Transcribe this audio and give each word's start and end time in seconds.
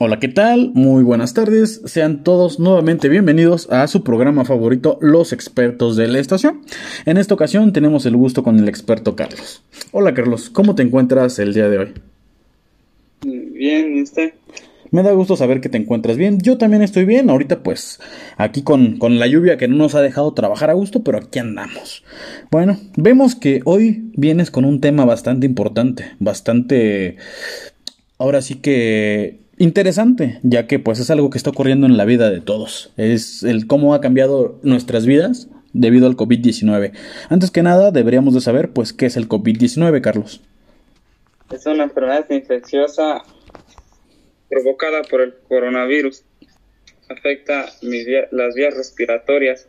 Hola, 0.00 0.20
¿qué 0.20 0.28
tal? 0.28 0.70
Muy 0.74 1.02
buenas 1.02 1.34
tardes. 1.34 1.82
Sean 1.84 2.22
todos 2.22 2.60
nuevamente 2.60 3.08
bienvenidos 3.08 3.68
a 3.70 3.86
su 3.88 4.04
programa 4.04 4.44
favorito, 4.44 4.96
Los 5.02 5.32
Expertos 5.32 5.96
de 5.96 6.08
la 6.08 6.20
Estación. 6.20 6.62
En 7.04 7.16
esta 7.16 7.34
ocasión 7.34 7.72
tenemos 7.72 8.06
el 8.06 8.16
gusto 8.16 8.42
con 8.42 8.58
el 8.58 8.68
experto 8.68 9.16
Carlos. 9.16 9.64
Hola, 9.90 10.14
Carlos, 10.14 10.50
¿cómo 10.50 10.74
te 10.74 10.82
encuentras 10.82 11.38
el 11.40 11.52
día 11.52 11.68
de 11.68 11.78
hoy? 11.78 11.94
Bien, 13.22 13.96
¿y 13.96 14.02
usted? 14.02 14.34
Me 14.90 15.02
da 15.02 15.12
gusto 15.12 15.36
saber 15.36 15.60
que 15.60 15.68
te 15.68 15.78
encuentras 15.78 16.16
bien. 16.16 16.38
Yo 16.40 16.58
también 16.58 16.82
estoy 16.82 17.04
bien. 17.04 17.30
Ahorita 17.30 17.62
pues 17.62 18.00
aquí 18.36 18.62
con, 18.62 18.98
con, 18.98 19.18
la 19.18 19.26
lluvia 19.26 19.56
que 19.56 19.68
no 19.68 19.76
nos 19.76 19.94
ha 19.94 20.02
dejado 20.02 20.32
trabajar 20.34 20.70
a 20.70 20.74
gusto, 20.74 21.02
pero 21.02 21.18
aquí 21.18 21.38
andamos. 21.38 22.04
Bueno, 22.50 22.78
vemos 22.96 23.34
que 23.34 23.60
hoy 23.64 24.10
vienes 24.14 24.50
con 24.50 24.64
un 24.64 24.80
tema 24.80 25.04
bastante 25.04 25.46
importante, 25.46 26.12
bastante... 26.18 27.16
Ahora 28.18 28.42
sí 28.42 28.56
que 28.56 29.40
interesante, 29.58 30.38
ya 30.42 30.66
que 30.66 30.78
pues 30.78 30.98
es 30.98 31.10
algo 31.10 31.30
que 31.30 31.38
está 31.38 31.50
ocurriendo 31.50 31.86
en 31.86 31.96
la 31.96 32.04
vida 32.04 32.30
de 32.30 32.40
todos. 32.40 32.92
Es 32.96 33.42
el 33.42 33.66
cómo 33.66 33.94
ha 33.94 34.00
cambiado 34.00 34.58
nuestras 34.62 35.06
vidas 35.06 35.48
debido 35.72 36.06
al 36.06 36.16
COVID-19. 36.16 36.92
Antes 37.28 37.50
que 37.50 37.62
nada, 37.62 37.90
deberíamos 37.90 38.34
de 38.34 38.40
saber 38.40 38.70
pues 38.70 38.92
qué 38.92 39.06
es 39.06 39.16
el 39.16 39.28
COVID-19, 39.28 40.00
Carlos. 40.00 40.40
Es 41.50 41.66
una 41.66 41.84
enfermedad 41.84 42.26
infecciosa 42.30 43.22
provocada 44.48 45.02
por 45.02 45.20
el 45.20 45.34
coronavirus. 45.48 46.24
Afecta 47.08 47.66
las 48.30 48.54
vías 48.54 48.74
respiratorias 48.74 49.68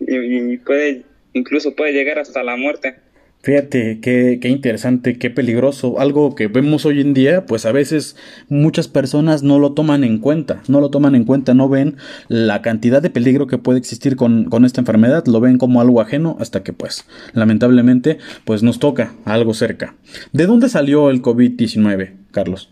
y, 0.00 0.58
puede 0.58 1.04
incluso 1.32 1.74
puede 1.74 1.92
llegar 1.92 2.18
hasta 2.18 2.42
la 2.42 2.56
muerte. 2.56 2.96
Fíjate, 3.42 4.00
qué, 4.02 4.38
qué, 4.38 4.48
interesante, 4.48 5.16
qué 5.16 5.30
peligroso. 5.30 5.98
Algo 5.98 6.34
que 6.34 6.46
vemos 6.46 6.84
hoy 6.84 7.00
en 7.00 7.14
día, 7.14 7.46
pues 7.46 7.64
a 7.64 7.72
veces 7.72 8.14
muchas 8.50 8.86
personas 8.86 9.42
no 9.42 9.58
lo 9.58 9.72
toman 9.72 10.04
en 10.04 10.18
cuenta, 10.18 10.62
no 10.68 10.78
lo 10.82 10.90
toman 10.90 11.14
en 11.14 11.24
cuenta, 11.24 11.54
no 11.54 11.66
ven 11.70 11.96
la 12.28 12.60
cantidad 12.60 13.00
de 13.00 13.08
peligro 13.08 13.46
que 13.46 13.56
puede 13.56 13.78
existir 13.78 14.16
con, 14.16 14.44
con 14.50 14.66
esta 14.66 14.82
enfermedad, 14.82 15.24
lo 15.24 15.40
ven 15.40 15.56
como 15.56 15.80
algo 15.80 16.02
ajeno 16.02 16.36
hasta 16.38 16.62
que 16.62 16.74
pues 16.74 17.06
lamentablemente 17.32 18.18
pues 18.44 18.62
nos 18.62 18.78
toca 18.78 19.14
algo 19.24 19.54
cerca. 19.54 19.94
¿De 20.34 20.44
dónde 20.44 20.68
salió 20.68 21.08
el 21.08 21.22
COVID-19, 21.22 22.12
Carlos? 22.32 22.70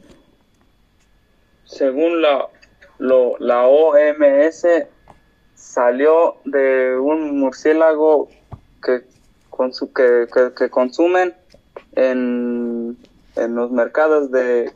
Según 1.69 2.23
la, 2.23 2.49
lo, 2.99 3.37
la 3.39 3.67
OMS, 3.67 4.67
salió 5.55 6.37
de 6.45 6.99
un 6.99 7.39
murciélago 7.39 8.29
que 8.83 9.05
que, 9.95 10.27
que, 10.57 10.71
consumen 10.71 11.35
en, 11.97 12.97
en 13.37 13.55
los 13.55 13.71
mercados 13.71 14.31
de 14.31 14.73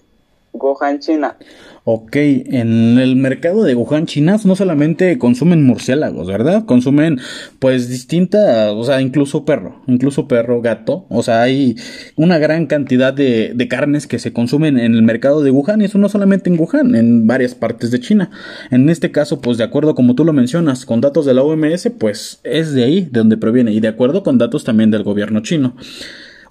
Wuhan, 0.52 1.00
China. 1.00 1.36
Ok, 1.84 2.14
en 2.14 2.98
el 2.98 3.16
mercado 3.16 3.64
de 3.64 3.74
Wuhan, 3.74 4.06
China, 4.06 4.36
no 4.44 4.54
solamente 4.54 5.18
consumen 5.18 5.64
murciélagos, 5.64 6.28
¿verdad? 6.28 6.64
Consumen, 6.64 7.18
pues, 7.58 7.88
distintas, 7.88 8.70
o 8.70 8.84
sea, 8.84 9.00
incluso 9.00 9.44
perro, 9.44 9.82
incluso 9.88 10.28
perro, 10.28 10.60
gato. 10.60 11.06
O 11.08 11.24
sea, 11.24 11.42
hay 11.42 11.74
una 12.14 12.38
gran 12.38 12.66
cantidad 12.66 13.12
de, 13.12 13.52
de 13.54 13.68
carnes 13.68 14.06
que 14.06 14.20
se 14.20 14.32
consumen 14.32 14.78
en 14.78 14.94
el 14.94 15.02
mercado 15.02 15.42
de 15.42 15.50
Wuhan, 15.50 15.82
y 15.82 15.86
eso 15.86 15.98
no 15.98 16.08
solamente 16.08 16.50
en 16.50 16.60
Wuhan, 16.60 16.94
en 16.94 17.26
varias 17.26 17.56
partes 17.56 17.90
de 17.90 17.98
China. 17.98 18.30
En 18.70 18.88
este 18.88 19.10
caso, 19.10 19.40
pues, 19.40 19.58
de 19.58 19.64
acuerdo 19.64 19.96
como 19.96 20.14
tú 20.14 20.24
lo 20.24 20.32
mencionas, 20.32 20.86
con 20.86 21.00
datos 21.00 21.26
de 21.26 21.34
la 21.34 21.42
OMS, 21.42 21.90
pues, 21.98 22.40
es 22.44 22.72
de 22.74 22.84
ahí 22.84 23.00
de 23.00 23.18
donde 23.18 23.36
proviene, 23.36 23.72
y 23.72 23.80
de 23.80 23.88
acuerdo 23.88 24.22
con 24.22 24.38
datos 24.38 24.62
también 24.62 24.92
del 24.92 25.02
gobierno 25.02 25.40
chino. 25.40 25.74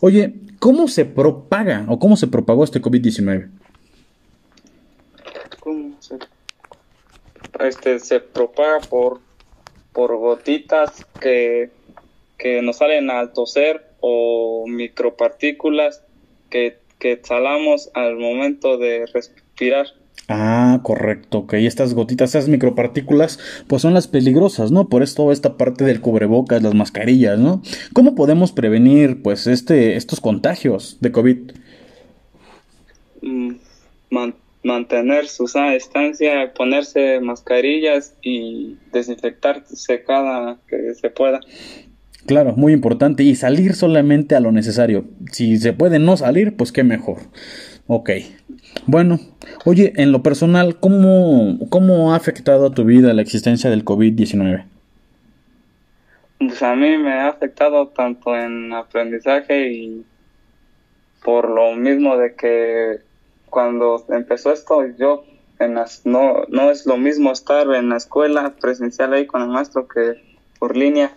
Oye, 0.01 0.33
¿cómo 0.59 0.87
se 0.87 1.05
propaga 1.05 1.85
o 1.87 1.99
cómo 1.99 2.17
se 2.17 2.27
propagó 2.27 2.65
este 2.65 2.81
COVID-19? 2.81 3.49
Este 7.67 7.99
se 7.99 8.19
propaga 8.19 8.79
por 8.79 9.19
por 9.93 10.15
gotitas 10.17 11.05
que, 11.19 11.69
que 12.37 12.61
nos 12.61 12.77
salen 12.77 13.09
al 13.09 13.33
toser 13.33 13.85
o 13.99 14.65
micropartículas 14.67 16.03
que, 16.49 16.77
que 16.99 17.13
exhalamos 17.13 17.89
al 17.93 18.15
momento 18.15 18.77
de 18.77 19.05
respirar. 19.07 19.87
Ah, 20.27 20.79
correcto, 20.83 21.39
ok. 21.39 21.53
Estas 21.53 21.93
gotitas, 21.93 22.29
estas 22.29 22.47
micropartículas, 22.47 23.39
pues 23.67 23.81
son 23.81 23.93
las 23.93 24.07
peligrosas, 24.07 24.71
¿no? 24.71 24.87
Por 24.87 25.03
esto 25.03 25.31
esta 25.31 25.57
parte 25.57 25.83
del 25.83 25.99
cubrebocas, 25.99 26.63
las 26.63 26.73
mascarillas, 26.73 27.37
¿no? 27.37 27.61
¿Cómo 27.93 28.15
podemos 28.15 28.53
prevenir, 28.53 29.21
pues, 29.23 29.47
este, 29.47 29.97
estos 29.97 30.21
contagios 30.21 30.97
de 31.01 31.11
COVID? 31.11 31.51
Mm, 33.21 33.55
mantener 34.63 35.27
su 35.27 35.47
sana 35.47 35.73
distancia, 35.73 36.53
ponerse 36.53 37.19
mascarillas 37.19 38.15
y 38.21 38.77
desinfectarse 38.91 40.03
cada 40.03 40.57
que 40.67 40.93
se 40.93 41.09
pueda. 41.09 41.39
Claro, 42.25 42.53
muy 42.55 42.73
importante. 42.73 43.23
Y 43.23 43.35
salir 43.35 43.73
solamente 43.73 44.35
a 44.35 44.39
lo 44.39 44.51
necesario. 44.51 45.05
Si 45.31 45.57
se 45.57 45.73
puede 45.73 45.99
no 45.99 46.17
salir, 46.17 46.55
pues 46.55 46.71
qué 46.71 46.83
mejor. 46.83 47.17
Ok. 47.87 48.11
Bueno, 48.85 49.19
oye, 49.65 49.93
en 49.95 50.11
lo 50.11 50.23
personal, 50.23 50.79
¿cómo, 50.79 51.57
cómo 51.69 52.13
ha 52.13 52.15
afectado 52.15 52.67
a 52.67 52.73
tu 52.73 52.85
vida 52.85 53.13
la 53.13 53.21
existencia 53.21 53.69
del 53.69 53.83
COVID-19? 53.83 54.65
Pues 56.39 56.63
a 56.63 56.75
mí 56.75 56.97
me 56.97 57.13
ha 57.13 57.27
afectado 57.27 57.87
tanto 57.89 58.35
en 58.35 58.73
aprendizaje 58.73 59.71
y 59.71 60.05
por 61.23 61.49
lo 61.49 61.75
mismo 61.75 62.17
de 62.17 62.33
que 62.33 62.99
cuando 63.51 64.03
empezó 64.09 64.51
esto, 64.51 64.83
yo 64.97 65.23
en 65.59 65.75
las, 65.75 66.05
no, 66.05 66.45
no 66.49 66.71
es 66.71 66.87
lo 66.87 66.97
mismo 66.97 67.31
estar 67.31 67.67
en 67.75 67.89
la 67.89 67.97
escuela 67.97 68.55
presencial 68.59 69.13
ahí 69.13 69.27
con 69.27 69.43
el 69.43 69.49
maestro 69.49 69.87
que 69.87 70.15
por 70.57 70.75
línea, 70.75 71.11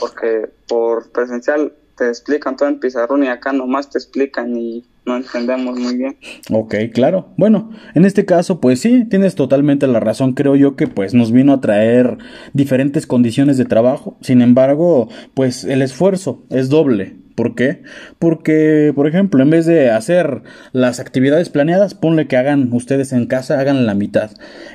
porque 0.00 0.48
por 0.66 1.10
presencial 1.10 1.74
te 1.96 2.08
explican 2.08 2.56
todo 2.56 2.68
en 2.68 2.80
pizarrón 2.80 3.24
y 3.24 3.28
acá 3.28 3.52
nomás 3.52 3.90
te 3.90 3.98
explican 3.98 4.56
y 4.56 4.84
no 5.04 5.16
entendemos 5.16 5.78
muy 5.78 5.96
bien. 5.96 6.16
Ok, 6.50 6.74
claro. 6.92 7.32
Bueno, 7.36 7.70
en 7.94 8.04
este 8.04 8.24
caso, 8.24 8.60
pues 8.60 8.80
sí, 8.80 9.04
tienes 9.04 9.34
totalmente 9.34 9.86
la 9.86 10.00
razón. 10.00 10.32
Creo 10.32 10.56
yo 10.56 10.76
que 10.76 10.86
pues 10.86 11.12
nos 11.12 11.30
vino 11.30 11.52
a 11.52 11.60
traer 11.60 12.18
diferentes 12.52 13.06
condiciones 13.06 13.58
de 13.58 13.64
trabajo. 13.64 14.16
Sin 14.22 14.40
embargo, 14.40 15.08
pues 15.34 15.64
el 15.64 15.82
esfuerzo 15.82 16.44
es 16.50 16.68
doble. 16.68 17.23
¿Por 17.34 17.56
qué? 17.56 17.82
Porque, 18.20 18.92
por 18.94 19.08
ejemplo, 19.08 19.42
en 19.42 19.50
vez 19.50 19.66
de 19.66 19.90
hacer 19.90 20.42
las 20.72 21.00
actividades 21.00 21.48
planeadas, 21.48 21.94
ponle 21.94 22.28
que 22.28 22.36
hagan 22.36 22.72
ustedes 22.72 23.12
en 23.12 23.26
casa, 23.26 23.58
hagan 23.58 23.86
la 23.86 23.94
mitad. 23.94 24.30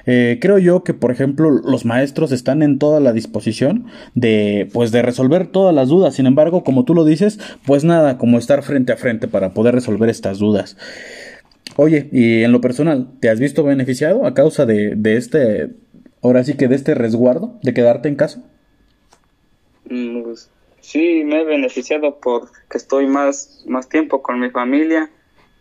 Eh, 0.05 0.39
creo 0.41 0.57
yo 0.57 0.83
que, 0.83 0.93
por 0.93 1.11
ejemplo, 1.11 1.49
los 1.51 1.85
maestros 1.85 2.33
están 2.33 2.61
en 2.61 2.77
toda 2.77 2.99
la 2.99 3.13
disposición 3.13 3.85
de, 4.13 4.69
pues, 4.73 4.91
de 4.91 5.01
resolver 5.01 5.47
todas 5.47 5.73
las 5.73 5.87
dudas. 5.87 6.15
Sin 6.15 6.25
embargo, 6.25 6.65
como 6.65 6.83
tú 6.83 6.93
lo 6.95 7.05
dices, 7.05 7.39
pues 7.65 7.85
nada, 7.85 8.17
como 8.17 8.37
estar 8.37 8.61
frente 8.61 8.91
a 8.91 8.97
frente 8.97 9.29
para 9.29 9.53
poder 9.53 9.73
resolver 9.73 10.09
estas 10.09 10.39
dudas. 10.39 10.75
Oye, 11.77 12.09
y 12.11 12.43
en 12.43 12.51
lo 12.51 12.59
personal, 12.59 13.07
¿te 13.21 13.29
has 13.29 13.39
visto 13.39 13.63
beneficiado 13.63 14.25
a 14.25 14.33
causa 14.33 14.65
de, 14.65 14.95
de 14.97 15.15
este, 15.15 15.69
ahora 16.21 16.43
sí 16.43 16.55
que 16.55 16.67
de 16.67 16.75
este 16.75 16.93
resguardo, 16.93 17.57
de 17.63 17.73
quedarte 17.73 18.09
en 18.09 18.15
casa? 18.15 18.43
Sí 20.89 21.21
me 21.23 21.41
he 21.41 21.45
beneficiado 21.45 22.17
porque 22.19 22.51
estoy 22.73 23.05
más, 23.05 23.63
más 23.67 23.89
tiempo 23.89 24.23
con 24.23 24.39
mi 24.39 24.49
familia 24.49 25.11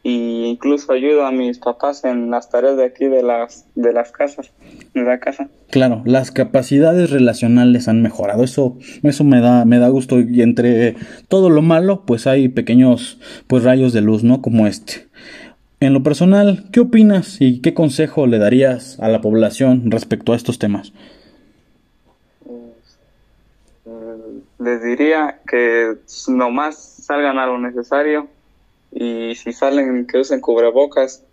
e 0.02 0.08
incluso 0.08 0.90
ayudo 0.90 1.26
a 1.26 1.32
mis 1.32 1.58
papás 1.58 2.02
en 2.06 2.30
las 2.30 2.48
tareas 2.48 2.78
de 2.78 2.86
aquí 2.86 3.04
de 3.04 3.22
las, 3.22 3.66
de 3.74 3.92
las 3.92 4.10
casas, 4.10 4.52
de 4.94 5.02
la 5.02 5.20
casa. 5.20 5.50
Claro, 5.68 6.00
las 6.06 6.30
capacidades 6.30 7.10
relacionales 7.10 7.88
han 7.88 8.00
mejorado, 8.00 8.42
eso, 8.42 8.78
eso 9.02 9.22
me 9.22 9.42
da, 9.42 9.66
me 9.66 9.78
da 9.78 9.90
gusto 9.90 10.18
y 10.18 10.40
entre 10.40 10.96
todo 11.28 11.50
lo 11.50 11.60
malo, 11.60 12.04
pues 12.06 12.26
hay 12.26 12.48
pequeños, 12.48 13.20
pues 13.48 13.64
rayos 13.64 13.92
de 13.92 14.00
luz, 14.00 14.24
¿no? 14.24 14.40
Como 14.40 14.66
este. 14.66 15.08
En 15.78 15.92
lo 15.92 16.02
personal, 16.02 16.64
¿qué 16.72 16.80
opinas 16.80 17.36
y 17.42 17.60
qué 17.60 17.74
consejo 17.74 18.26
le 18.26 18.38
darías 18.38 18.98
a 18.98 19.08
la 19.08 19.20
población 19.20 19.90
respecto 19.90 20.32
a 20.32 20.36
estos 20.36 20.58
temas? 20.58 20.94
Les 24.58 24.82
diría 24.82 25.40
que 25.48 25.96
nomás 26.28 26.76
salgan 26.76 27.38
a 27.38 27.46
lo 27.46 27.58
necesario 27.58 28.28
y 28.92 29.34
si 29.34 29.52
salen 29.52 30.06
que 30.06 30.18
usen 30.18 30.40
cubrebocas 30.40 31.24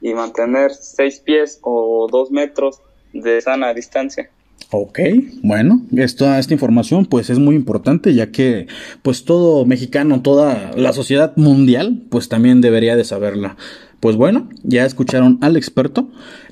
y 0.00 0.14
mantener 0.14 0.72
seis 0.72 1.20
pies 1.20 1.58
o 1.62 2.08
dos 2.10 2.30
metros 2.30 2.80
de 3.12 3.40
sana 3.40 3.74
distancia. 3.74 4.30
Ok, 4.70 4.98
bueno, 5.42 5.80
esta, 5.96 6.38
esta 6.38 6.52
información 6.52 7.06
pues 7.06 7.30
es 7.30 7.38
muy 7.38 7.54
importante 7.54 8.14
ya 8.14 8.30
que 8.30 8.66
pues 9.02 9.24
todo 9.24 9.64
mexicano, 9.64 10.20
toda 10.20 10.72
la 10.76 10.92
sociedad 10.92 11.34
mundial 11.36 12.02
pues 12.10 12.28
también 12.28 12.60
debería 12.60 12.94
de 12.94 13.04
saberla. 13.04 13.56
Pues 14.00 14.16
bueno, 14.16 14.48
ya 14.62 14.84
escucharon 14.84 15.38
al 15.40 15.56
experto. 15.56 16.08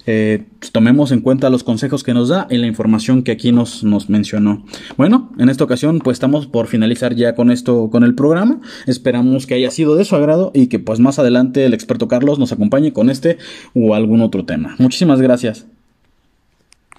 eh, 0.06 0.44
pues, 0.58 0.72
tomemos 0.72 1.12
en 1.12 1.20
cuenta 1.20 1.50
los 1.50 1.64
consejos 1.64 2.02
que 2.02 2.14
nos 2.14 2.28
da 2.28 2.46
y 2.50 2.56
la 2.58 2.66
información 2.66 3.22
que 3.22 3.32
aquí 3.32 3.52
nos, 3.52 3.84
nos 3.84 4.08
mencionó. 4.08 4.64
Bueno, 4.96 5.30
en 5.38 5.48
esta 5.48 5.64
ocasión 5.64 6.00
pues 6.00 6.16
estamos 6.16 6.46
por 6.46 6.66
finalizar 6.66 7.14
ya 7.14 7.34
con 7.34 7.50
esto, 7.50 7.88
con 7.90 8.04
el 8.04 8.14
programa. 8.14 8.60
Esperamos 8.86 9.46
que 9.46 9.54
haya 9.54 9.70
sido 9.70 9.94
de 9.96 10.04
su 10.04 10.16
agrado 10.16 10.50
y 10.54 10.68
que 10.68 10.78
pues 10.78 11.00
más 11.00 11.18
adelante 11.18 11.64
el 11.64 11.74
experto 11.74 12.08
Carlos 12.08 12.38
nos 12.38 12.52
acompañe 12.52 12.92
con 12.92 13.10
este 13.10 13.38
o 13.74 13.94
algún 13.94 14.20
otro 14.22 14.44
tema. 14.44 14.74
Muchísimas 14.78 15.20
gracias. 15.20 15.66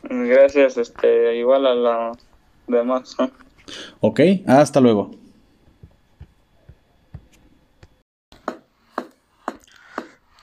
Gracias, 0.10 0.78
este, 0.78 1.38
igual 1.38 1.66
a 1.66 1.76
la 1.76 2.12
demás. 2.68 3.16
Ok, 4.00 4.22
hasta 4.46 4.80
luego. 4.80 5.12